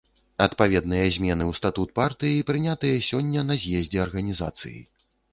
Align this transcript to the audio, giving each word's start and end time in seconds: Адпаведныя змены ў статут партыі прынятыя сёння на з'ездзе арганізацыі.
Адпаведныя 0.43 1.09
змены 1.17 1.45
ў 1.47 1.53
статут 1.59 1.91
партыі 1.99 2.39
прынятыя 2.47 2.95
сёння 3.09 3.43
на 3.51 3.57
з'ездзе 3.65 4.01
арганізацыі. 4.07 4.79